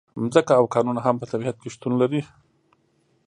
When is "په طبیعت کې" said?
1.21-1.73